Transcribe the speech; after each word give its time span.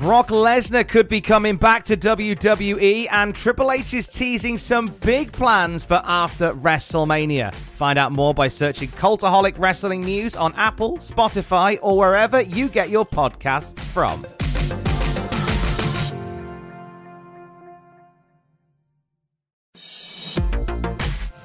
Brock 0.00 0.28
Lesnar 0.28 0.88
could 0.88 1.08
be 1.08 1.20
coming 1.20 1.56
back 1.56 1.82
to 1.82 1.94
WWE, 1.94 3.06
and 3.10 3.34
Triple 3.34 3.70
H 3.70 3.92
is 3.92 4.08
teasing 4.08 4.56
some 4.56 4.86
big 4.86 5.30
plans 5.30 5.84
for 5.84 6.00
after 6.02 6.54
WrestleMania. 6.54 7.52
Find 7.52 7.98
out 7.98 8.10
more 8.10 8.32
by 8.32 8.48
searching 8.48 8.88
Cultaholic 8.88 9.58
Wrestling 9.58 10.00
News 10.00 10.36
on 10.36 10.54
Apple, 10.54 10.96
Spotify, 10.96 11.78
or 11.82 11.98
wherever 11.98 12.40
you 12.40 12.68
get 12.68 12.88
your 12.88 13.04
podcasts 13.04 13.86
from. 13.86 14.24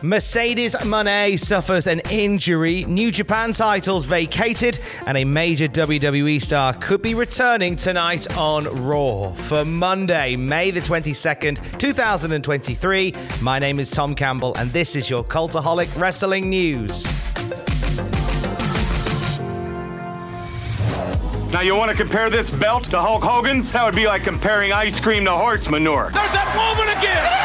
Mercedes 0.05 0.75
Moné 0.81 1.39
suffers 1.39 1.87
an 1.87 1.99
injury, 2.11 2.85
New 2.85 3.09
Japan 3.09 3.53
titles 3.53 4.05
vacated, 4.05 4.77
and 5.07 5.17
a 5.17 5.25
major 5.25 5.67
WWE 5.67 6.39
star 6.39 6.75
could 6.75 7.01
be 7.01 7.15
returning 7.15 7.75
tonight 7.75 8.37
on 8.37 8.65
Raw. 8.85 9.33
For 9.33 9.65
Monday, 9.65 10.35
May 10.35 10.69
the 10.69 10.81
22nd, 10.81 11.79
2023, 11.79 13.15
my 13.41 13.57
name 13.57 13.79
is 13.79 13.89
Tom 13.89 14.13
Campbell, 14.13 14.53
and 14.57 14.69
this 14.71 14.95
is 14.95 15.09
your 15.09 15.23
Cultaholic 15.23 15.99
Wrestling 15.99 16.51
News. 16.51 17.03
Now, 21.51 21.61
you 21.61 21.75
want 21.75 21.89
to 21.89 21.97
compare 21.97 22.29
this 22.29 22.47
belt 22.57 22.91
to 22.91 23.01
Hulk 23.01 23.23
Hogan's? 23.23 23.71
That 23.73 23.83
would 23.83 23.95
be 23.95 24.05
like 24.05 24.23
comparing 24.23 24.71
ice 24.71 24.99
cream 24.99 25.25
to 25.25 25.31
horse 25.31 25.67
manure. 25.67 26.11
There's 26.13 26.33
that 26.33 26.53
woman 26.55 26.95
again! 26.95 27.44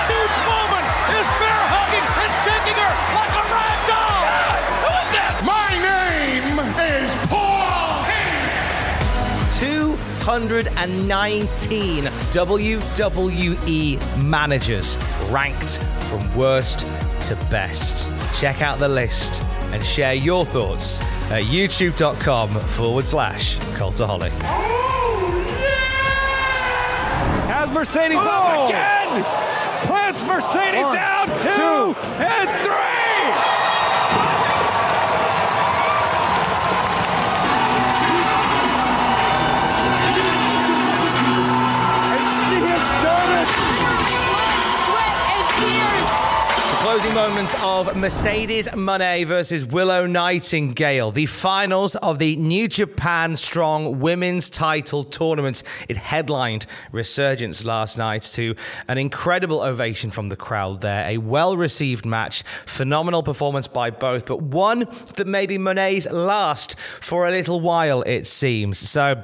119 10.31 12.05
WWE 12.05 14.23
managers 14.23 14.97
ranked 15.29 15.83
from 16.05 16.23
worst 16.37 16.87
to 17.23 17.35
best. 17.51 18.09
Check 18.41 18.63
out 18.63 18.79
the 18.79 18.89
list 18.89 19.43
and 19.73 19.85
share 19.85 20.15
your 20.15 20.45
thoughts 20.45 21.01
at 21.33 21.43
youtube.com 21.43 22.61
forward 22.61 23.09
slash 23.09 23.59
cultaholic. 23.75 24.31
Oh, 24.45 25.45
yeah! 27.49 27.69
Mercedes 27.75 28.19
oh. 28.21 28.23
up 28.23 28.69
again! 28.69 29.25
Plants 29.85 30.23
Mercedes 30.23 30.85
One, 30.85 30.95
down 30.95 31.27
two, 31.41 31.57
two 31.57 31.97
and 32.23 32.49
three! 32.65 33.60
Closing 46.91 47.15
moments 47.15 47.55
of 47.63 47.97
Mercedes 47.97 48.67
Moné 48.67 49.25
versus 49.25 49.65
Willow 49.65 50.07
Nightingale, 50.07 51.13
the 51.13 51.27
finals 51.27 51.95
of 51.95 52.19
the 52.19 52.35
New 52.35 52.67
Japan 52.67 53.37
Strong 53.37 54.01
Women's 54.01 54.51
Title 54.51 55.05
Tournament. 55.05 55.63
It 55.89 55.97
headlined 55.97 56.67
Resurgence 56.91 57.65
last 57.65 57.97
night 57.97 58.23
to 58.33 58.57
an 58.89 58.99
incredible 58.99 59.61
ovation 59.61 60.11
from 60.11 60.31
the 60.31 60.37
crowd 60.37 60.81
there. 60.81 61.07
A 61.07 61.19
well 61.19 61.57
received 61.57 62.05
match, 62.05 62.43
phenomenal 62.67 63.23
performance 63.23 63.69
by 63.69 63.91
both, 63.91 64.27
but 64.27 64.43
one 64.43 64.89
that 65.15 65.29
may 65.29 65.47
be 65.47 65.59
Moné's 65.59 66.11
last 66.11 66.77
for 67.01 67.29
a 67.29 67.31
little 67.31 67.61
while, 67.61 68.03
it 68.03 68.27
seems. 68.27 68.81
So, 68.81 69.23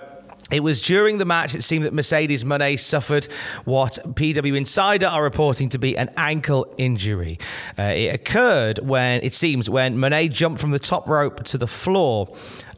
it 0.50 0.60
was 0.60 0.80
during 0.80 1.18
the 1.18 1.24
match, 1.24 1.54
it 1.54 1.62
seemed 1.62 1.84
that 1.84 1.92
Mercedes 1.92 2.44
Moné 2.44 2.78
suffered 2.78 3.26
what 3.64 3.98
PW 4.04 4.56
Insider 4.56 5.06
are 5.06 5.22
reporting 5.22 5.68
to 5.70 5.78
be 5.78 5.96
an 5.98 6.10
ankle 6.16 6.72
injury. 6.78 7.38
Uh, 7.76 7.82
it 7.82 8.14
occurred 8.14 8.78
when, 8.78 9.22
it 9.22 9.32
seems, 9.32 9.68
when 9.68 9.96
Moné 9.96 10.30
jumped 10.30 10.60
from 10.60 10.70
the 10.70 10.78
top 10.78 11.08
rope 11.08 11.42
to 11.44 11.58
the 11.58 11.66
floor. 11.66 12.28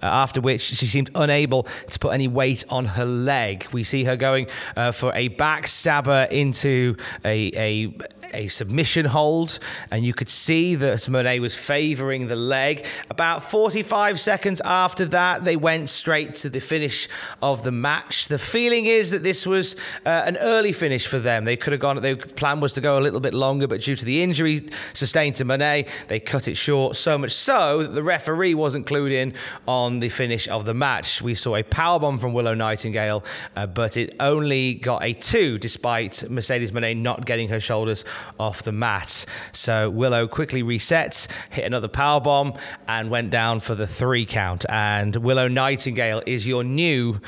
Uh, 0.01 0.07
after 0.07 0.41
which 0.41 0.61
she 0.63 0.87
seemed 0.87 1.11
unable 1.17 1.65
to 1.91 1.99
put 1.99 2.11
any 2.11 2.29
weight 2.29 2.65
on 2.71 2.85
her 2.85 3.05
leg. 3.05 3.67
We 3.73 3.83
see 3.83 4.05
her 4.05 4.17
going 4.17 4.47
uh, 4.77 4.93
for 4.93 5.13
a 5.13 5.29
backstabber 5.29 6.31
into 6.31 6.97
a, 7.25 7.51
a 7.57 7.99
a 8.35 8.49
submission 8.49 9.07
hold, 9.07 9.59
and 9.91 10.05
you 10.05 10.15
could 10.15 10.29
see 10.29 10.75
that 10.75 11.01
Moné 11.01 11.41
was 11.41 11.55
favouring 11.55 12.27
the 12.27 12.37
leg. 12.37 12.87
About 13.11 13.43
45 13.51 14.21
seconds 14.21 14.61
after 14.65 15.05
that, 15.07 15.45
they 15.45 15.57
went 15.57 15.89
straight 15.89 16.35
to 16.37 16.51
the 16.51 16.61
finish 16.61 17.09
of 17.43 17.58
the 17.63 17.73
match. 17.73 18.29
The 18.29 18.39
feeling 18.39 18.87
is 18.87 19.11
that 19.11 19.23
this 19.23 19.47
was 19.47 19.77
uh, 20.05 20.23
an 20.27 20.37
early 20.39 20.73
finish 20.73 21.07
for 21.07 21.19
them. 21.19 21.45
They 21.45 21.57
could 21.57 21.73
have 21.73 21.81
gone, 21.81 22.01
their 22.01 22.17
plan 22.17 22.61
was 22.61 22.75
to 22.75 22.81
go 22.81 22.99
a 22.99 23.01
little 23.01 23.21
bit 23.21 23.35
longer, 23.35 23.67
but 23.67 23.81
due 23.81 23.97
to 23.97 24.05
the 24.05 24.23
injury 24.23 24.69
sustained 24.93 25.37
to 25.37 25.45
Moné, 25.45 25.89
they 26.09 26.21
cut 26.21 26.49
it 26.49 26.57
short, 26.57 26.97
so 26.97 27.19
much 27.19 27.33
so 27.33 27.83
that 27.83 27.95
the 27.95 28.03
referee 28.03 28.55
wasn't 28.55 28.87
clued 28.87 29.13
in 29.13 29.35
on 29.67 30.01
the 30.01 30.09
finish 30.09 30.49
of 30.49 30.65
the 30.65 30.75
match. 30.75 31.23
We 31.23 31.35
saw 31.35 31.57
a 31.57 31.63
powerbomb 31.63 32.21
from 32.21 32.33
Willow 32.33 32.55
Nightingale, 32.55 33.25
uh, 33.57 33.67
but 33.67 33.97
it 33.97 34.17
only 34.21 34.75
got 34.75 35.03
a 35.03 35.13
two 35.13 35.59
despite 35.59 36.29
Mercedes 36.31 36.73
Moné 36.73 36.97
not 36.97 37.27
getting 37.27 37.49
her 37.49 37.61
shoulders 37.61 38.05
off 38.39 38.63
the 38.63 38.73
mat. 38.73 39.25
So 39.53 39.91
Willow 39.91 40.27
quickly 40.29 40.63
resets, 40.63 41.29
hit 41.51 41.65
another 41.65 41.89
power 41.89 42.21
bomb, 42.21 42.55
and 42.87 43.11
went 43.11 43.31
down 43.31 43.61
for 43.61 43.75
the 43.75 43.87
three 43.87 44.27
count. 44.27 44.65
And 44.69 45.17
Willow 45.17 45.49
Nightingale 45.49 46.23
is 46.27 46.47
your 46.47 46.65
new. 46.65 47.21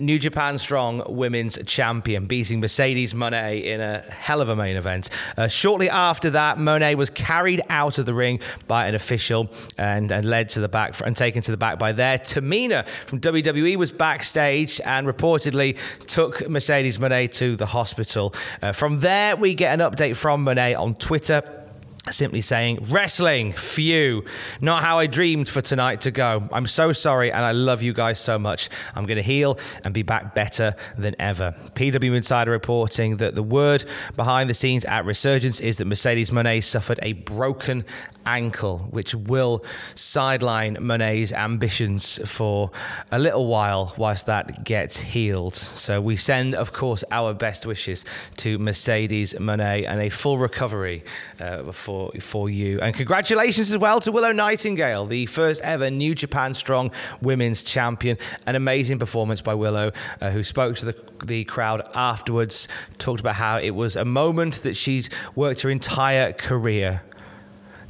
New 0.00 0.18
Japan 0.18 0.58
Strong 0.58 1.04
Women's 1.08 1.58
Champion, 1.66 2.26
beating 2.26 2.60
Mercedes 2.60 3.14
Moné 3.14 3.64
in 3.64 3.80
a 3.80 4.00
hell 4.00 4.40
of 4.40 4.48
a 4.48 4.56
main 4.56 4.76
event. 4.76 5.10
Uh, 5.36 5.48
shortly 5.48 5.90
after 5.90 6.30
that, 6.30 6.58
Moné 6.58 6.94
was 6.94 7.10
carried 7.10 7.62
out 7.68 7.98
of 7.98 8.06
the 8.06 8.14
ring 8.14 8.40
by 8.66 8.86
an 8.86 8.94
official 8.94 9.50
and, 9.78 10.10
and 10.10 10.28
led 10.28 10.48
to 10.50 10.60
the 10.60 10.68
back 10.68 11.00
and 11.04 11.16
taken 11.16 11.42
to 11.42 11.50
the 11.50 11.56
back 11.56 11.78
by 11.78 11.92
there. 11.92 12.18
Tamina 12.18 12.86
from 12.86 13.20
WWE 13.20 13.76
was 13.76 13.90
backstage 13.90 14.80
and 14.84 15.06
reportedly 15.06 15.78
took 16.06 16.48
Mercedes 16.48 16.98
Moné 16.98 17.32
to 17.34 17.56
the 17.56 17.66
hospital. 17.66 18.34
Uh, 18.60 18.72
from 18.72 19.00
there, 19.00 19.36
we 19.36 19.54
get 19.54 19.78
an 19.78 19.90
update 19.90 20.16
from 20.16 20.44
Moné 20.44 20.78
on 20.78 20.94
Twitter 20.94 21.61
simply 22.10 22.40
saying, 22.40 22.84
Wrestling, 22.90 23.52
phew, 23.52 24.24
not 24.60 24.82
how 24.82 24.98
I 24.98 25.06
dreamed 25.06 25.48
for 25.48 25.60
tonight 25.60 26.00
to 26.02 26.10
go. 26.10 26.48
I'm 26.52 26.66
so 26.66 26.92
sorry 26.92 27.30
and 27.30 27.44
I 27.44 27.52
love 27.52 27.80
you 27.80 27.92
guys 27.92 28.18
so 28.18 28.38
much. 28.38 28.68
I'm 28.94 29.06
going 29.06 29.16
to 29.16 29.22
heal 29.22 29.58
and 29.84 29.94
be 29.94 30.02
back 30.02 30.34
better 30.34 30.74
than 30.98 31.14
ever. 31.20 31.54
PW 31.74 32.16
Insider 32.16 32.50
reporting 32.50 33.18
that 33.18 33.36
the 33.36 33.42
word 33.42 33.84
behind 34.16 34.50
the 34.50 34.54
scenes 34.54 34.84
at 34.84 35.04
Resurgence 35.04 35.60
is 35.60 35.78
that 35.78 35.84
Mercedes 35.84 36.30
Moné 36.30 36.62
suffered 36.62 36.98
a 37.02 37.12
broken 37.12 37.84
ankle, 38.26 38.78
which 38.90 39.14
will 39.14 39.64
sideline 39.94 40.76
Moné's 40.76 41.32
ambitions 41.32 42.18
for 42.28 42.70
a 43.10 43.18
little 43.18 43.46
while 43.46 43.94
whilst 43.96 44.26
that 44.26 44.64
gets 44.64 44.98
healed. 44.98 45.54
So 45.54 46.00
we 46.00 46.16
send, 46.16 46.54
of 46.54 46.72
course, 46.72 47.04
our 47.10 47.34
best 47.34 47.64
wishes 47.66 48.04
to 48.38 48.58
Mercedes 48.58 49.34
Moné 49.34 49.86
and 49.88 50.00
a 50.00 50.08
full 50.08 50.38
recovery 50.38 51.04
uh, 51.40 51.70
for 51.72 51.91
for 52.20 52.50
you. 52.50 52.80
And 52.80 52.94
congratulations 52.94 53.70
as 53.70 53.78
well 53.78 54.00
to 54.00 54.12
Willow 54.12 54.32
Nightingale, 54.32 55.06
the 55.06 55.26
first 55.26 55.60
ever 55.62 55.90
New 55.90 56.14
Japan 56.14 56.54
Strong 56.54 56.92
Women's 57.20 57.62
Champion. 57.62 58.18
An 58.46 58.54
amazing 58.54 58.98
performance 58.98 59.40
by 59.40 59.54
Willow, 59.54 59.92
uh, 60.20 60.30
who 60.30 60.42
spoke 60.44 60.76
to 60.76 60.86
the 60.86 60.96
the 61.24 61.44
crowd 61.44 61.88
afterwards, 61.94 62.66
talked 62.98 63.20
about 63.20 63.36
how 63.36 63.58
it 63.58 63.70
was 63.70 63.94
a 63.94 64.04
moment 64.04 64.62
that 64.62 64.74
she'd 64.74 65.08
worked 65.36 65.60
her 65.62 65.70
entire 65.70 66.32
career 66.32 67.02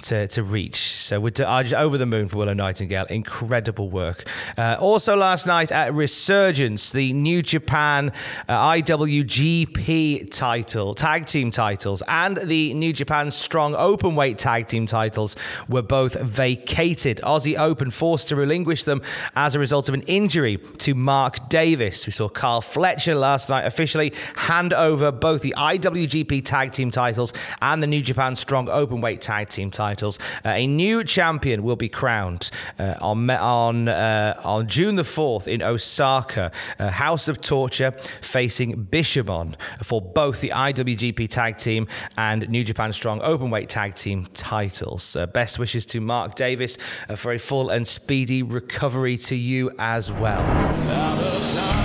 to, 0.03 0.27
to 0.29 0.43
reach. 0.43 0.77
So 0.77 1.21
we're 1.21 1.31
to, 1.31 1.45
just 1.63 1.75
over 1.75 1.99
the 1.99 2.07
moon 2.07 2.29
for 2.29 2.39
Willow 2.39 2.53
Nightingale. 2.53 3.07
Incredible 3.07 3.89
work. 3.89 4.25
Uh, 4.59 4.77
also 4.81 5.17
last 5.17 5.47
night 5.47 5.73
at 5.73 5.95
Resurgence, 5.95 6.91
the 6.91 7.13
New 7.13 7.43
Japan 7.43 8.13
uh, 8.49 8.71
IWGP 8.73 10.31
title, 10.31 10.95
tag 10.95 11.27
team 11.27 11.51
titles, 11.51 12.03
and 12.09 12.37
the 12.37 12.75
New 12.75 12.93
Japan 12.93 13.31
Strong 13.31 13.75
Openweight 13.75 14.39
tag 14.39 14.69
team 14.69 14.87
titles 14.87 15.37
were 15.69 15.83
both 15.83 16.21
vacated. 16.21 17.19
Aussie 17.19 17.59
Open 17.59 17.91
forced 17.91 18.29
to 18.29 18.37
relinquish 18.37 18.85
them 18.85 19.03
as 19.37 19.55
a 19.55 19.59
result 19.59 19.89
of 19.89 19.95
an 19.95 20.03
injury 20.03 20.57
to 20.79 20.95
Mark 20.95 21.49
Davis. 21.49 22.07
We 22.07 22.13
saw 22.13 22.29
Kyle 22.29 22.61
Fletcher 22.61 23.15
last 23.15 23.49
night 23.51 23.67
officially 23.67 24.13
hand 24.35 24.73
over 24.73 25.13
both 25.13 25.43
the 25.43 25.55
IWGP 25.57 26.45
tag 26.45 26.73
team 26.73 26.91
titles 26.91 27.33
and 27.61 27.83
the 27.83 27.87
New 27.87 28.03
Japan 28.03 28.35
Strong 28.35 28.67
Openweight 28.67 29.21
tag 29.21 29.49
team 29.49 29.71
titles. 29.71 29.92
Uh, 30.45 30.51
a 30.51 30.67
new 30.67 31.05
champion 31.05 31.63
will 31.63 31.77
be 31.77 31.89
crowned 31.89 32.51
uh, 32.79 32.95
on 33.01 33.29
on 33.31 33.89
uh, 33.89 34.41
on 34.45 34.69
June 34.69 34.97
the 34.97 35.05
fourth 35.05 35.49
in 35.49 35.63
Osaka. 35.63 36.51
Uh, 36.79 36.91
House 36.91 37.29
of 37.29 37.41
Torture 37.41 37.93
facing 38.21 38.87
Bishamon 38.87 39.55
for 39.83 40.01
both 40.01 40.41
the 40.41 40.51
IWGP 40.51 41.29
tag 41.29 41.59
team 41.59 41.89
and 42.17 42.49
New 42.49 42.65
Japan 42.65 42.93
Strong 42.93 43.21
Openweight 43.21 43.69
tag 43.69 43.95
team 43.95 44.27
titles. 44.35 45.17
Uh, 45.17 45.27
best 45.27 45.59
wishes 45.59 45.85
to 45.87 46.01
Mark 46.01 46.35
Davis 46.35 46.79
for 47.17 47.33
a 47.33 47.39
full 47.39 47.71
and 47.71 47.87
speedy 47.87 48.43
recovery 48.43 49.17
to 49.17 49.37
you 49.37 49.71
as 49.79 50.13
well. 50.13 51.82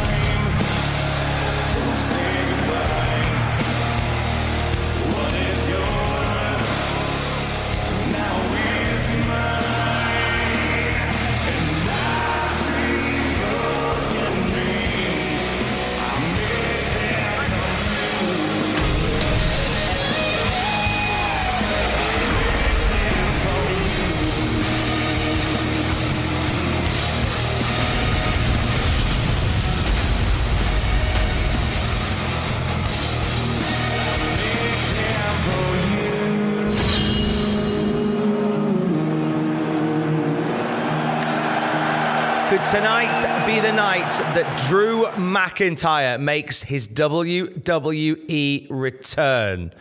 Tonight 42.72 43.46
be 43.46 43.62
the 43.62 43.72
night 43.72 44.10
that 44.36 44.68
Drew 44.68 45.06
McIntyre 45.12 46.19
makes 46.19 46.64
his 46.64 46.86
WWE 46.90 48.68
return? 48.69 49.72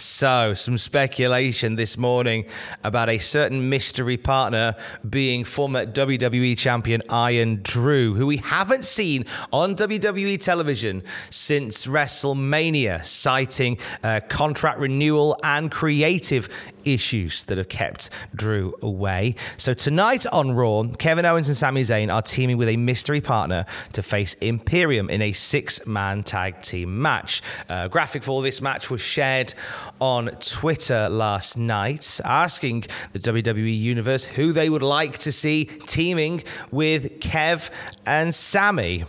So, 0.00 0.54
some 0.54 0.78
speculation 0.78 1.76
this 1.76 1.98
morning 1.98 2.46
about 2.82 3.10
a 3.10 3.18
certain 3.18 3.68
mystery 3.68 4.16
partner 4.16 4.74
being 5.08 5.44
former 5.44 5.84
WWE 5.84 6.56
champion 6.56 7.02
Iron 7.10 7.60
Drew, 7.62 8.14
who 8.14 8.26
we 8.26 8.38
haven't 8.38 8.86
seen 8.86 9.26
on 9.52 9.76
WWE 9.76 10.42
television 10.42 11.02
since 11.28 11.86
WrestleMania, 11.86 13.04
citing 13.04 13.76
uh, 14.02 14.20
contract 14.30 14.78
renewal 14.78 15.38
and 15.42 15.70
creative 15.70 16.48
issues 16.94 17.44
that 17.44 17.58
have 17.58 17.68
kept 17.68 18.10
Drew 18.34 18.74
away. 18.82 19.34
So, 19.56 19.74
tonight 19.74 20.26
on 20.32 20.52
Raw, 20.52 20.84
Kevin 20.98 21.24
Owens 21.24 21.48
and 21.48 21.56
Sami 21.56 21.82
Zayn 21.82 22.12
are 22.12 22.22
teaming 22.22 22.56
with 22.56 22.68
a 22.68 22.76
mystery 22.76 23.20
partner 23.20 23.66
to 23.92 24.02
face 24.02 24.34
Imperium 24.34 25.10
in 25.10 25.22
a 25.22 25.32
six 25.32 25.86
man 25.86 26.22
tag 26.22 26.62
team 26.62 27.00
match. 27.00 27.42
A 27.68 27.88
graphic 27.88 28.22
for 28.22 28.42
this 28.42 28.60
match 28.60 28.90
was 28.90 29.00
shared 29.00 29.54
on 30.00 30.28
Twitter 30.40 31.08
last 31.08 31.56
night, 31.56 32.20
asking 32.24 32.84
the 33.12 33.18
WWE 33.18 33.78
Universe 33.78 34.24
who 34.24 34.52
they 34.52 34.68
would 34.68 34.82
like 34.82 35.18
to 35.18 35.32
see 35.32 35.64
teaming 35.64 36.42
with 36.70 37.20
Kev 37.20 37.70
and 38.06 38.34
Sami. 38.34 39.04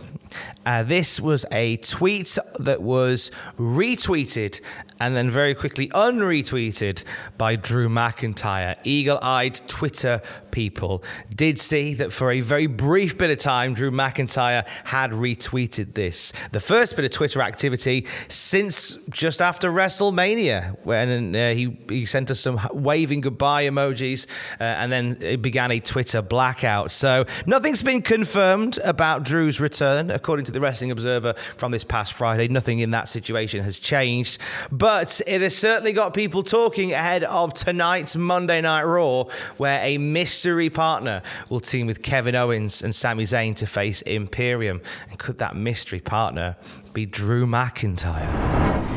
Uh, 0.64 0.82
this 0.82 1.20
was 1.20 1.44
a 1.52 1.76
tweet 1.78 2.38
that 2.58 2.80
was 2.80 3.30
retweeted 3.58 4.60
and 5.00 5.16
then 5.16 5.30
very 5.30 5.54
quickly 5.54 5.88
unretweeted 5.88 7.02
by 7.36 7.56
Drew 7.56 7.71
McIntyre. 7.72 8.76
Eagle 8.84 9.18
eyed 9.22 9.60
Twitter 9.68 10.20
people 10.52 11.02
did 11.34 11.58
see 11.58 11.94
that 11.94 12.12
for 12.12 12.30
a 12.30 12.40
very 12.40 12.66
brief 12.66 13.18
bit 13.18 13.30
of 13.30 13.38
time, 13.38 13.74
Drew 13.74 13.90
McIntyre 13.90 14.66
had 14.84 15.10
retweeted 15.10 15.94
this. 15.94 16.32
The 16.52 16.60
first 16.60 16.94
bit 16.94 17.04
of 17.04 17.10
Twitter 17.10 17.42
activity 17.42 18.06
since 18.28 18.94
just 19.10 19.42
after 19.42 19.70
WrestleMania, 19.70 20.76
when 20.84 21.34
uh, 21.34 21.54
he, 21.54 21.76
he 21.88 22.06
sent 22.06 22.30
us 22.30 22.40
some 22.40 22.60
waving 22.72 23.22
goodbye 23.22 23.64
emojis, 23.64 24.26
uh, 24.60 24.64
and 24.64 24.92
then 24.92 25.16
it 25.20 25.42
began 25.42 25.70
a 25.70 25.80
Twitter 25.80 26.22
blackout. 26.22 26.92
So 26.92 27.24
nothing's 27.46 27.82
been 27.82 28.02
confirmed 28.02 28.78
about 28.84 29.24
Drew's 29.24 29.60
return, 29.60 30.10
according 30.10 30.44
to 30.46 30.52
the 30.52 30.60
Wrestling 30.60 30.90
Observer 30.90 31.34
from 31.56 31.72
this 31.72 31.84
past 31.84 32.12
Friday. 32.12 32.48
Nothing 32.48 32.80
in 32.80 32.90
that 32.92 33.08
situation 33.08 33.64
has 33.64 33.78
changed. 33.78 34.38
But 34.70 35.20
it 35.26 35.40
has 35.40 35.56
certainly 35.56 35.92
got 35.92 36.14
people 36.14 36.42
talking 36.42 36.92
ahead 36.92 37.24
of 37.24 37.54
tonight's 37.54 38.16
Monday 38.16 38.60
Night 38.60 38.84
Raw, 38.84 39.24
where 39.56 39.80
a 39.82 39.98
mystery 40.42 40.70
partner 40.70 41.22
will 41.50 41.60
team 41.60 41.86
with 41.86 42.02
Kevin 42.02 42.34
Owens 42.34 42.82
and 42.82 42.92
Sami 42.92 43.22
Zayn 43.22 43.54
to 43.54 43.64
face 43.64 44.02
Imperium. 44.02 44.80
And 45.08 45.16
could 45.16 45.38
that 45.38 45.54
mystery 45.54 46.00
partner 46.00 46.56
be 46.92 47.06
Drew 47.06 47.46
McIntyre? 47.46 48.91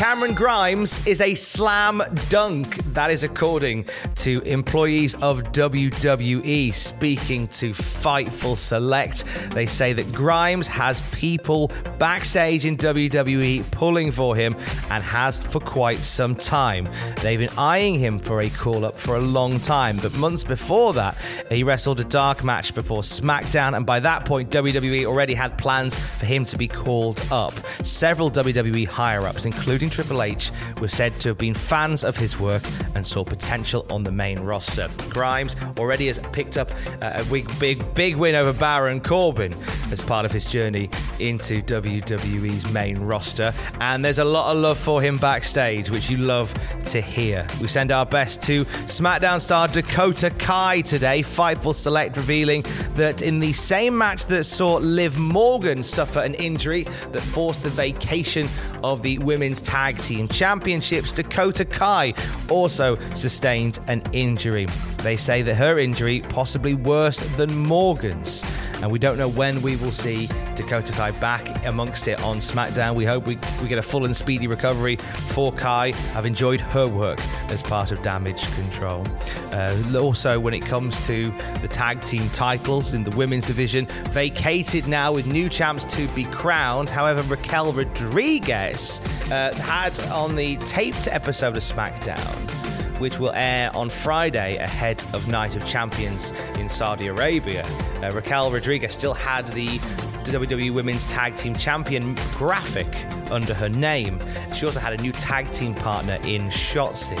Cameron 0.00 0.32
Grimes 0.32 1.06
is 1.06 1.20
a 1.20 1.34
slam 1.34 2.02
dunk. 2.30 2.76
That 2.94 3.10
is 3.10 3.22
according 3.22 3.84
to 4.14 4.40
employees 4.46 5.14
of 5.16 5.42
WWE. 5.52 6.72
Speaking 6.72 7.46
to 7.48 7.72
Fightful 7.72 8.56
Select, 8.56 9.26
they 9.50 9.66
say 9.66 9.92
that 9.92 10.10
Grimes 10.10 10.66
has 10.68 11.02
people 11.14 11.70
backstage 11.98 12.64
in 12.64 12.78
WWE 12.78 13.70
pulling 13.72 14.10
for 14.10 14.34
him 14.34 14.56
and 14.90 15.04
has 15.04 15.38
for 15.38 15.60
quite 15.60 15.98
some 15.98 16.34
time. 16.34 16.88
They've 17.20 17.38
been 17.38 17.58
eyeing 17.58 17.98
him 17.98 18.20
for 18.20 18.40
a 18.40 18.48
call 18.48 18.86
up 18.86 18.98
for 18.98 19.16
a 19.16 19.20
long 19.20 19.60
time, 19.60 19.98
but 19.98 20.16
months 20.16 20.44
before 20.44 20.94
that, 20.94 21.14
he 21.50 21.62
wrestled 21.62 22.00
a 22.00 22.04
dark 22.04 22.42
match 22.42 22.74
before 22.74 23.02
SmackDown, 23.02 23.76
and 23.76 23.84
by 23.84 24.00
that 24.00 24.24
point, 24.24 24.50
WWE 24.50 25.04
already 25.04 25.34
had 25.34 25.58
plans 25.58 25.94
for 25.94 26.24
him 26.24 26.46
to 26.46 26.56
be 26.56 26.68
called 26.68 27.22
up. 27.30 27.52
Several 27.84 28.30
WWE 28.30 28.86
higher 28.86 29.26
ups, 29.26 29.44
including 29.44 29.89
Triple 29.90 30.22
H 30.22 30.50
were 30.80 30.88
said 30.88 31.18
to 31.20 31.30
have 31.30 31.38
been 31.38 31.54
fans 31.54 32.04
of 32.04 32.16
his 32.16 32.38
work 32.38 32.62
and 32.94 33.06
saw 33.06 33.24
potential 33.24 33.84
on 33.90 34.04
the 34.04 34.12
main 34.12 34.40
roster. 34.40 34.88
Grimes 35.10 35.56
already 35.78 36.06
has 36.06 36.18
picked 36.32 36.56
up 36.56 36.70
uh, 37.02 37.12
a 37.14 37.24
big, 37.24 37.58
big, 37.58 37.94
big 37.94 38.16
win 38.16 38.34
over 38.34 38.52
Baron 38.52 39.00
Corbin 39.00 39.52
as 39.90 40.00
part 40.00 40.24
of 40.24 40.32
his 40.32 40.44
journey 40.44 40.88
into 41.18 41.60
WWE's 41.62 42.70
main 42.72 43.00
roster, 43.00 43.52
and 43.80 44.04
there's 44.04 44.18
a 44.18 44.24
lot 44.24 44.52
of 44.52 44.62
love 44.62 44.78
for 44.78 45.02
him 45.02 45.18
backstage, 45.18 45.90
which 45.90 46.08
you 46.08 46.16
love 46.16 46.54
to 46.84 47.00
hear. 47.00 47.46
We 47.60 47.68
send 47.68 47.90
our 47.90 48.06
best 48.06 48.42
to 48.44 48.64
SmackDown 48.64 49.40
star 49.40 49.68
Dakota 49.68 50.30
Kai 50.30 50.82
today. 50.82 51.22
Fightful 51.22 51.74
Select 51.74 52.16
revealing 52.16 52.64
that 52.94 53.22
in 53.22 53.40
the 53.40 53.52
same 53.52 53.96
match 53.98 54.26
that 54.26 54.44
saw 54.44 54.76
Liv 54.76 55.18
Morgan 55.18 55.82
suffer 55.82 56.20
an 56.20 56.34
injury 56.34 56.84
that 56.84 57.22
forced 57.22 57.62
the 57.62 57.70
vacation 57.70 58.48
of 58.82 59.02
the 59.02 59.18
women's 59.18 59.60
tag 59.60 59.79
Tag 59.80 59.98
Team 60.02 60.28
Championships, 60.28 61.10
Dakota 61.10 61.64
Kai 61.64 62.12
also 62.50 62.98
sustained 63.14 63.78
an 63.88 64.02
injury. 64.12 64.66
They 64.98 65.16
say 65.16 65.40
that 65.40 65.54
her 65.54 65.78
injury 65.78 66.20
possibly 66.28 66.74
worse 66.74 67.20
than 67.38 67.56
Morgan's, 67.56 68.44
and 68.82 68.90
we 68.90 68.98
don't 68.98 69.16
know 69.16 69.28
when 69.28 69.62
we 69.62 69.76
will 69.76 69.90
see 69.90 70.28
Dakota 70.54 70.92
Kai 70.92 71.12
back 71.12 71.64
amongst 71.64 72.08
it 72.08 72.22
on 72.22 72.36
SmackDown. 72.36 72.94
We 72.94 73.06
hope 73.06 73.26
we, 73.26 73.38
we 73.62 73.68
get 73.68 73.78
a 73.78 73.82
full 73.82 74.04
and 74.04 74.14
speedy 74.14 74.46
recovery 74.46 74.96
for 74.96 75.50
Kai. 75.50 75.94
I've 76.14 76.26
enjoyed 76.26 76.60
her 76.60 76.86
work 76.86 77.18
as 77.50 77.62
part 77.62 77.90
of 77.90 78.02
Damage 78.02 78.42
Control. 78.56 79.06
Uh, 79.52 79.98
also, 79.98 80.38
when 80.38 80.52
it 80.52 80.60
comes 80.60 81.04
to 81.06 81.30
the 81.62 81.68
tag 81.68 82.02
team 82.04 82.28
titles 82.30 82.92
in 82.92 83.02
the 83.02 83.16
women's 83.16 83.46
division, 83.46 83.86
vacated 84.10 84.86
now 84.86 85.10
with 85.10 85.26
new 85.26 85.48
champs 85.48 85.84
to 85.84 86.06
be 86.08 86.24
crowned. 86.24 86.90
However, 86.90 87.22
Raquel 87.22 87.72
Rodriguez 87.72 89.00
uh, 89.30 89.52
had 89.70 90.00
on 90.10 90.34
the 90.34 90.56
taped 90.56 91.06
episode 91.06 91.56
of 91.56 91.62
SmackDown 91.62 93.00
which 93.00 93.20
will 93.20 93.30
air 93.30 93.70
on 93.76 93.88
Friday 93.88 94.56
ahead 94.56 95.02
of 95.14 95.28
Night 95.28 95.54
of 95.54 95.64
Champions 95.64 96.32
in 96.58 96.68
Saudi 96.68 97.06
Arabia. 97.06 97.64
Uh, 98.02 98.10
Raquel 98.12 98.50
Rodriguez 98.50 98.92
still 98.92 99.14
had 99.14 99.46
the 99.48 99.78
WWE 100.26 100.74
Women's 100.74 101.06
Tag 101.06 101.36
Team 101.36 101.54
Champion 101.54 102.16
graphic 102.32 103.06
under 103.30 103.54
her 103.54 103.68
name. 103.68 104.18
She 104.56 104.66
also 104.66 104.80
had 104.80 104.98
a 104.98 105.00
new 105.00 105.12
tag 105.12 105.50
team 105.52 105.72
partner 105.76 106.18
in 106.24 106.48
Shotzi. 106.48 107.18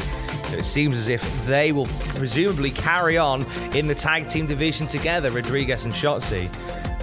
So 0.48 0.56
it 0.56 0.64
seems 0.64 0.96
as 0.96 1.08
if 1.08 1.46
they 1.46 1.70
will 1.70 1.86
presumably 2.16 2.72
carry 2.72 3.16
on 3.16 3.46
in 3.76 3.86
the 3.86 3.94
tag 3.94 4.28
team 4.28 4.46
division 4.46 4.88
together, 4.88 5.30
Rodriguez 5.30 5.84
and 5.84 5.94
Shotzi. 5.94 6.50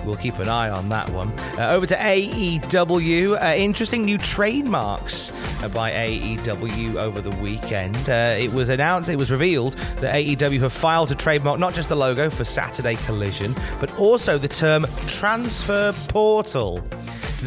We'll 0.06 0.16
keep 0.16 0.40
an 0.40 0.50
eye 0.50 0.70
on 0.70 0.90
that 0.90 1.10
one. 1.10 1.30
Uh, 1.58 1.70
over 1.72 1.86
to 1.86 1.96
AEW. 1.96 3.42
Uh, 3.42 3.56
interesting 3.56 4.06
new 4.06 4.18
trademarks 4.18 5.32
uh, 5.64 5.70
by 5.70 5.92
AEW 5.92 6.96
over 6.96 7.22
the 7.22 7.36
weekend. 7.38 7.96
Uh, 8.10 8.36
it 8.38 8.52
was 8.52 8.70
announced, 8.70 9.10
it 9.10 9.16
was 9.18 9.32
revealed 9.32 9.74
that 9.98 10.14
AEW 10.16 10.60
have 10.62 10.74
filed 10.74 11.12
a 11.12 11.16
trademark 11.16 11.60
not 11.60 11.74
just 11.74 11.90
the 11.90 11.96
logo 11.96 12.30
for 12.30 12.44
Saturday 12.44 12.96
Collision, 12.96 13.56
but 13.80 13.96
also 13.98 14.38
the 14.38 14.48
term 14.48 14.86
transfer 15.08 15.94
portal. 16.10 16.86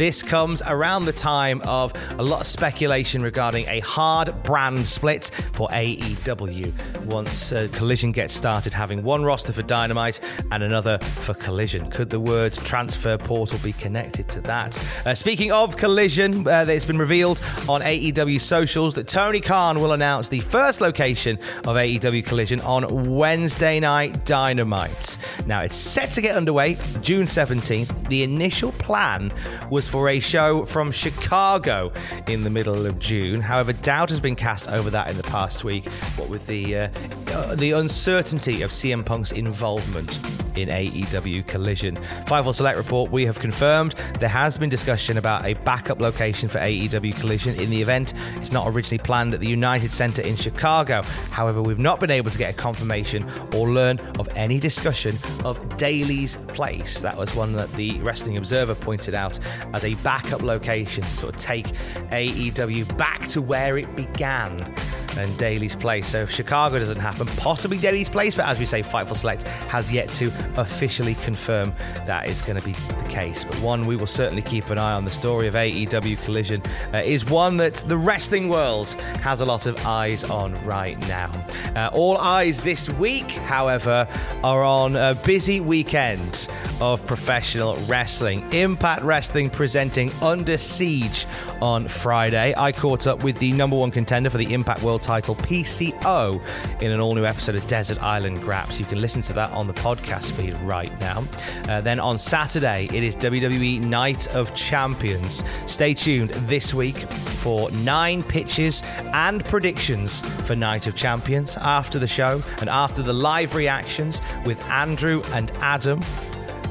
This 0.01 0.23
comes 0.23 0.63
around 0.65 1.05
the 1.05 1.13
time 1.13 1.61
of 1.67 1.93
a 2.19 2.23
lot 2.23 2.41
of 2.41 2.47
speculation 2.47 3.21
regarding 3.21 3.67
a 3.69 3.81
hard 3.81 4.43
brand 4.45 4.87
split 4.87 5.27
for 5.53 5.69
AEW 5.69 6.73
once 7.05 7.53
uh, 7.53 7.69
Collision 7.73 8.11
gets 8.11 8.33
started, 8.33 8.73
having 8.73 9.03
one 9.03 9.23
roster 9.25 9.53
for 9.53 9.63
Dynamite 9.63 10.19
and 10.53 10.63
another 10.63 10.97
for 11.01 11.35
Collision. 11.35 11.91
Could 11.91 12.09
the 12.09 12.19
words 12.19 12.57
transfer 12.57 13.19
portal 13.19 13.59
be 13.63 13.75
connected 13.75 14.27
to 14.31 14.41
that? 14.41 14.83
Uh, 15.05 15.15
speaking 15.15 15.53
of 15.53 15.77
Collision, 15.77 16.49
uh, 16.49 16.65
it's 16.67 16.87
been 16.87 16.97
revealed 16.97 17.43
on 17.69 17.83
AEW 17.83 18.41
socials 18.41 18.95
that 18.95 19.07
Tony 19.07 19.43
Khan 19.43 19.81
will 19.81 19.93
announce 19.93 20.31
the 20.31 20.41
first 20.41 20.81
location 20.81 21.37
of 21.67 21.77
AEW 21.77 22.25
Collision 22.25 22.63
on 22.63 23.15
Wednesday 23.17 23.79
night 23.79 24.25
Dynamite. 24.25 25.19
Now, 25.47 25.61
it's 25.61 25.77
set 25.77 26.11
to 26.13 26.23
get 26.23 26.37
underway 26.37 26.79
June 27.03 27.27
17th. 27.27 28.09
The 28.09 28.23
initial 28.23 28.73
plan 28.73 29.31
was 29.71 29.90
for 29.91 30.09
a 30.09 30.21
show 30.21 30.65
from 30.67 30.93
Chicago 30.93 31.93
in 32.29 32.45
the 32.45 32.51
middle 32.51 32.87
of 32.87 33.01
June. 33.01 33.41
However, 33.41 33.73
doubt 33.73 34.11
has 34.11 34.21
been 34.21 34.37
cast 34.37 34.69
over 34.69 34.89
that 34.91 35.11
in 35.11 35.17
the 35.17 35.25
past 35.25 35.65
week, 35.65 35.89
what 36.17 36.29
with 36.29 36.47
the 36.47 36.77
uh, 36.77 36.89
uh, 37.33 37.57
the 37.57 37.73
uncertainty 37.73 38.63
of 38.63 38.71
CM 38.71 39.05
Punk's 39.05 39.33
involvement 39.33 40.21
in 40.61 40.69
AEW 40.69 41.47
Collision. 41.47 41.97
Fightful 42.27 42.55
Select 42.55 42.79
report, 42.79 43.11
we 43.11 43.27
have 43.27 43.39
confirmed 43.39 43.95
there 44.19 44.29
has 44.29 44.59
been 44.59 44.69
discussion 44.69 45.19
about 45.19 45.45
a 45.45 45.55
backup 45.55 46.01
location 46.01 46.49
for 46.49 46.59
AEW 46.59 47.19
Collision 47.21 47.59
in 47.61 47.71
the 47.71 47.81
event. 47.81 48.15
It's 48.37 48.53
not 48.53 48.69
originally 48.69 49.03
planned 49.03 49.35
at 49.35 49.41
the 49.41 49.49
United 49.49 49.93
Center 49.93 50.23
in 50.23 50.37
Chicago. 50.37 51.03
However, 51.31 51.63
we've 51.63 51.79
not 51.79 52.01
been 52.01 52.11
able 52.11 52.31
to 52.31 52.39
get 52.39 52.55
a 52.55 52.57
confirmation 52.57 53.25
or 53.55 53.69
learn 53.69 53.99
of 54.19 54.29
any 54.37 54.61
discussion 54.61 55.17
of 55.45 55.77
Daily's 55.77 56.37
Place. 56.49 57.01
That 57.01 57.17
was 57.17 57.35
one 57.35 57.53
that 57.55 57.71
the 57.73 58.01
Wrestling 58.01 58.37
Observer 58.37 58.75
pointed 58.75 59.15
out 59.15 59.39
as 59.75 59.85
a 59.85 59.95
backup 59.97 60.43
location 60.43 61.03
to 61.03 61.11
sort 61.11 61.35
of 61.35 61.41
take 61.41 61.67
AEW 62.11 62.97
back 62.97 63.27
to 63.29 63.43
where 63.43 63.79
it 63.79 63.95
began. 63.97 64.75
And 65.17 65.37
Daily's 65.39 65.75
Place. 65.75 66.07
So 66.07 66.27
Chicago 66.27 66.79
doesn't 66.79 66.99
happen, 66.99 67.27
possibly 67.37 67.79
Daily's 67.79 68.09
Place, 68.09 68.35
but 68.35 68.47
as 68.47 68.59
we 68.59 68.67
say, 68.67 68.83
Fightful 68.83 69.17
Select 69.17 69.43
has 69.69 69.91
yet 69.91 70.09
to 70.11 70.29
officially 70.57 71.15
confirm 71.17 71.75
that 72.07 72.29
is 72.29 72.43
going 72.43 72.59
to 72.59 72.65
be 72.65 72.73
the 72.73 73.09
case. 73.09 73.45
But 73.45 73.57
one 73.57 73.87
we 73.87 73.97
will 73.97 74.07
certainly 74.07 74.43
keep 74.43 74.71
an 74.71 74.79
eye 74.79 74.93
on. 74.93 75.05
The 75.05 75.11
story 75.11 75.47
of 75.47 75.55
AEW 75.55 76.23
Collision 76.25 76.63
uh, 76.95 76.99
is 76.99 77.25
one 77.25 77.57
that 77.59 77.75
the 77.87 77.97
wrestling 77.97 78.49
world 78.49 78.91
has 79.23 79.41
a 79.41 79.45
lot 79.45 79.67
of 79.67 79.87
eyes 79.87 80.25
on 80.25 80.53
right 80.65 80.99
now. 81.09 81.31
Uh, 81.77 81.91
all 81.93 82.19
eyes 82.19 82.61
this 82.61 82.89
week, 82.89 83.31
however, 83.31 84.07
are 84.43 84.63
on 84.63 84.97
a 84.97 85.15
busy 85.25 85.61
weekend 85.61 86.49
of 86.81 87.05
professional 87.07 87.77
wrestling. 87.87 88.43
Impact 88.53 89.03
Wrestling 89.03 89.51
presenting 89.51 90.11
Under 90.23 90.57
Siege 90.57 91.27
on 91.61 91.89
Friday. 91.89 92.55
I 92.57 92.73
caught 92.73 93.07
up 93.07 93.23
with 93.23 93.39
the 93.39 93.53
number 93.53 93.77
one 93.77 93.91
contender 93.91 94.31
for 94.31 94.39
the 94.39 94.53
Impact 94.55 94.83
World 94.83 95.00
title, 95.01 95.35
PCO, 95.35 96.41
in 96.81 96.93
an 96.93 97.01
all 97.01 97.15
new 97.15 97.25
episode 97.25 97.55
of 97.55 97.67
Desert 97.67 98.03
Island 98.03 98.41
Graps. 98.41 98.79
You 98.79 98.85
can 98.85 99.01
listen 99.01 99.23
to 99.23 99.33
that 99.35 99.51
on 99.53 99.67
the 99.67 99.75
podcast 99.75 100.31
feed 100.33 100.55
right 100.61 100.93
now. 101.01 101.25
Uh, 101.69 101.81
then 101.81 102.01
on 102.01 102.19
Saturday, 102.19 102.89
it 102.93 103.03
is 103.03 103.17
WWE 103.17 103.83
Night 103.83 104.29
of 104.29 104.55
Champions. 104.55 105.45
Stay 105.67 105.95
tuned 105.95 106.31
this 106.31 106.75
week 106.75 106.97
for 106.97 107.71
nine 107.71 108.23
pitches 108.23 108.83
and 109.13 109.45
predictions 109.45 110.23
for 110.47 110.55
Night 110.55 110.87
of 110.87 110.95
Champions 110.95 111.57
after 111.57 111.99
the 111.99 112.09
show 112.09 112.43
and 112.61 112.69
after 112.69 113.03
the 113.03 113.13
live 113.13 113.55
reactions 113.55 114.21
with 114.45 114.63
Andrew 114.71 115.23
and 115.33 115.51
Adam 115.61 116.01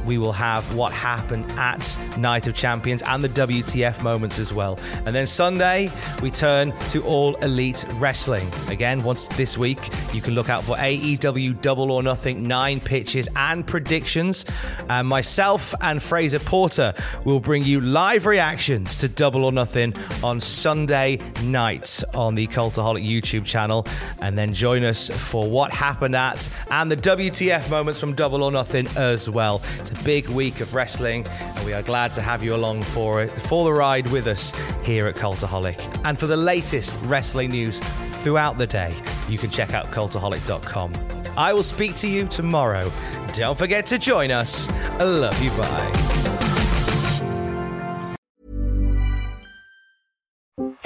we 0.10 0.18
will 0.18 0.32
have 0.32 0.74
what 0.74 0.92
happened 0.92 1.46
at 1.52 1.96
Night 2.18 2.48
of 2.48 2.56
Champions 2.56 3.04
and 3.04 3.24
the 3.24 3.30
WTF 3.30 4.02
moments 4.02 4.40
as 4.40 4.52
well. 4.52 4.80
And 5.06 5.16
then 5.16 5.28
Sunday, 5.28 5.92
we 6.20 6.32
turn 6.32 6.74
to 6.90 7.04
All 7.04 7.36
Elite 7.44 7.86
Wrestling. 7.94 8.52
Again, 8.70 9.04
once 9.04 9.28
this 9.28 9.56
week, 9.56 9.78
you 10.12 10.20
can 10.20 10.34
look 10.34 10.50
out 10.50 10.64
for 10.64 10.76
AEW 10.78 11.62
Double 11.62 11.92
or 11.92 12.02
Nothing, 12.02 12.48
nine 12.48 12.80
pitches 12.80 13.30
and 13.36 13.68
predictions. 13.68 14.46
And 14.90 15.08
myself 15.08 15.76
and 15.80 16.02
Fraser 16.02 16.40
Porter 16.40 16.96
will 17.24 17.40
bring 17.40 17.64
you 17.64 17.80
live 17.80 18.26
reactions 18.26 18.98
to 18.98 19.10
Double 19.10 19.46
or 19.46 19.52
Nothing 19.52 19.94
on 20.24 20.40
Sunday 20.40 21.20
night 21.44 22.04
on 22.16 22.34
the 22.34 22.48
Cultaholic 22.48 23.08
YouTube 23.08 23.46
channel. 23.46 23.86
And 24.24 24.36
then 24.36 24.56
join 24.56 24.84
us 24.84 25.12
for 25.30 25.48
what 25.48 25.72
happened 25.72 26.16
at 26.16 26.50
and 26.72 26.92
the 26.92 26.98
WTF 26.98 27.70
moments 27.70 28.00
from 28.00 28.16
Double 28.16 28.42
or 28.42 28.52
Nothing 28.52 28.88
as 28.98 29.30
well. 29.30 29.62
A 29.80 29.99
big 30.04 30.28
week 30.30 30.60
of 30.62 30.74
wrestling, 30.74 31.26
and 31.28 31.66
we 31.66 31.74
are 31.74 31.82
glad 31.82 32.14
to 32.14 32.22
have 32.22 32.44
you 32.44 32.56
along 32.56 32.82
for 32.82 33.22
it, 33.22 33.30
for 33.30 33.64
the 33.66 33.74
ride 33.74 34.10
with 34.12 34.28
us 34.28 34.54
here 34.84 35.08
at 35.08 35.16
Cultaholic. 35.16 36.02
And 36.06 36.20
for 36.20 36.28
the 36.28 36.38
latest 36.38 36.98
wrestling 37.04 37.52
news 37.52 37.80
throughout 37.80 38.58
the 38.58 38.68
day, 38.68 38.94
you 39.28 39.38
can 39.38 39.50
check 39.50 39.74
out 39.74 39.88
cultaholic.com. 39.88 40.94
I 41.38 41.54
will 41.54 41.64
speak 41.64 41.96
to 41.96 42.08
you 42.08 42.28
tomorrow. 42.28 42.92
Don't 43.34 43.58
forget 43.58 43.86
to 43.88 43.98
join 43.98 44.32
us. 44.32 44.70
I 44.70 45.04
love 45.04 45.42
you. 45.42 45.52
Bye. 45.52 46.29